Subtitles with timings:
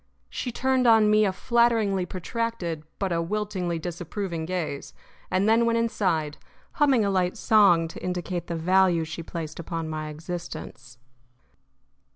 [0.31, 4.95] She turned on me a flatteringly protracted but a wiltingly disapproving gaze,
[5.29, 6.39] and then went inside,
[6.71, 10.97] humming a light song to indicate the value she placed upon my existence.